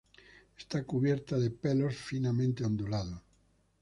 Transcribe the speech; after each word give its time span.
Está 0.57 0.83
cubierta 0.83 1.37
de 1.37 1.51
pelos 1.51 1.95
finamente 1.95 2.65
ondulados. 2.65 3.21